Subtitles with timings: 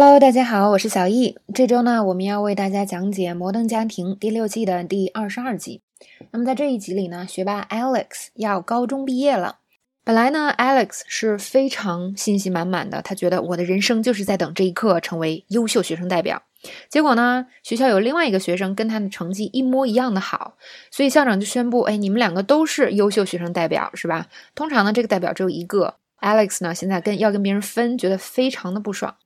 [0.00, 1.36] Hello，大家好，我是小易。
[1.52, 5.82] 这周呢，我们要为大家讲解《摩登家庭》第六季的第二十二集。
[6.30, 9.56] 那么在这一集里呢，学霸 Alex 要高中毕业了。
[10.04, 16.40] 本来呢，Alex 是非常信心满满的，他觉得我的人生就是在等这一刻成为优秀学生代表。
[16.88, 20.54] 结果呢，学校有另外一个学生跟他的成绩一模一样的好，
[20.92, 24.28] 所以校长就宣布：哎，你们两个都是优秀学生代表，是吧？
[24.54, 25.96] 通常呢，这个代表只有一个。
[26.20, 29.16] Alex 呢，现在跟要跟别人分，觉得非常的不爽。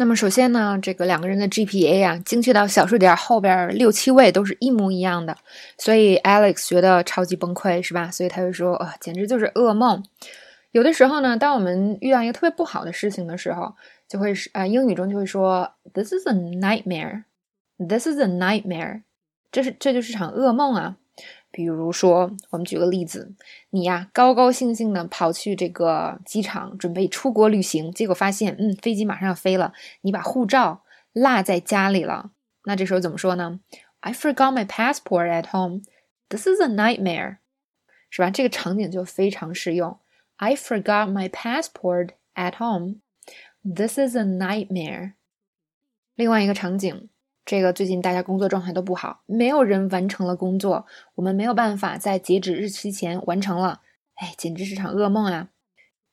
[0.00, 5.36] 那么首先呢，这个两个人的 GPA 啊，精确到小数点后边六七位都是一模一样的，
[5.76, 8.08] 所以 Alex 觉得超级崩溃，是吧？
[8.08, 10.04] 所以他就说，啊，简直就是噩梦。
[10.70, 13.74] 有的时候呢，当我们遇到一个特别不好的事情的时候，
[14.06, 19.02] 就会是啊，英语中就会说，This is a nightmare，This is a nightmare，
[19.50, 20.96] 这是这就是场噩梦啊。
[21.50, 23.34] 比如说，我们举个例子，
[23.70, 32.32] 你呀高高兴兴的跑去这个机场准备出国旅行，结果发现，嗯，飞机马上要飞了，你把护照落在家里了。
[32.64, 33.60] 那这时候怎么说呢
[34.00, 35.82] ？I forgot my passport at home.
[36.28, 37.38] This is a nightmare，
[38.10, 38.30] 是吧？
[38.30, 39.98] 这个场景就非常适用。
[40.36, 42.96] I forgot my passport at home.
[43.64, 45.14] This is a nightmare。
[46.14, 47.08] 另外一个场景。
[47.48, 53.80] 这个最近大家工作状态都不好，没有人完成了工作，我们没有办法在截止日期前完成了，
[54.16, 55.48] 哎，简直是场噩梦啊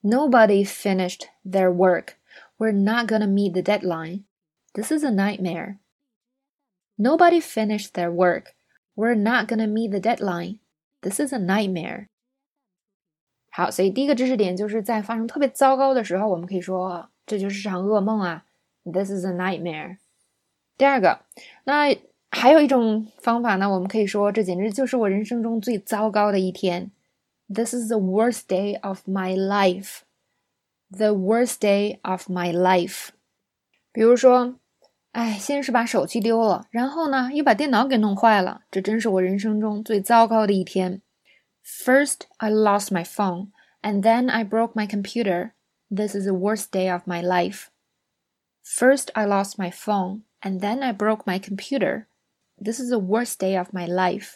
[0.00, 2.10] ！Nobody finished their work.
[2.56, 4.22] We're not gonna meet the deadline.
[4.74, 5.78] This is a nightmare.
[6.96, 8.52] Nobody finished their work.
[8.94, 10.60] We're not gonna meet the deadline.
[11.00, 12.06] This is a nightmare.
[13.50, 18.44] 好，所以第一个知识点就是在发生特别糟糕的时候，我们可以说这就是场噩梦啊。
[18.84, 19.96] This is a nightmare.
[20.77, 21.25] 第二个，
[21.65, 21.95] 那
[22.31, 23.69] 还有一种方法呢？
[23.69, 26.91] 我们可以说，这简直就是我人生中最糟糕的一天。
[27.53, 30.01] This is the worst day of my life.
[30.91, 33.09] The worst day of my life.
[33.91, 34.55] 比如说，
[35.11, 41.01] 哎，先是把手机丢了，然后呢，又把电脑给弄坏了，这真是我人生中最糟糕的一天。
[41.63, 43.49] First, I lost my phone,
[43.81, 45.51] and then I broke my computer.
[45.89, 47.65] This is the worst day of my life.
[48.63, 52.07] First, I lost my phone and then I broke my computer.
[52.57, 54.35] This is the worst day of my life.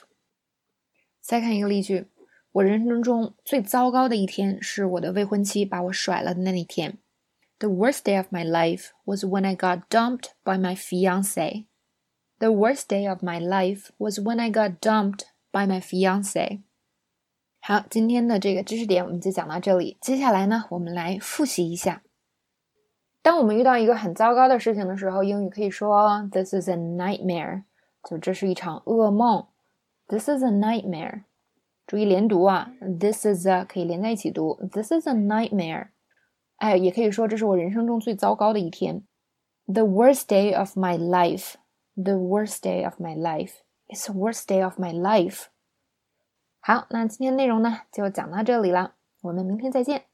[1.21, 2.07] 再看一个例句，
[2.51, 6.97] 我人生中最糟糕的一天是我的未婚妻把我甩了的那一天。
[7.59, 11.65] The worst day of my life was when I got dumped by my fiance.
[12.39, 16.61] The worst day of my life was when I got dumped by my fiance.
[17.61, 19.97] 好，今天的这个知识点我们就讲到这里。
[20.01, 22.03] 接下来呢，我们来复习一下。
[23.28, 27.64] 当我们遇到一个很糟糕的事情的时候，英语可以说 "This is a nightmare"，
[28.08, 29.46] 就这是一场噩梦。
[30.06, 31.24] This is a nightmare，
[31.86, 35.88] 注意连读啊，This is a 可以连在一起读，This is a nightmare。
[36.56, 39.02] 哎，也可以说这是我人生中最糟糕的一天。
[39.66, 41.56] The worst day of my life.
[42.02, 43.56] The worst day of my life.
[43.88, 45.48] It's the worst day of my life.
[46.60, 50.07] 好，那今天内容呢就讲到这里了，我们明天再见。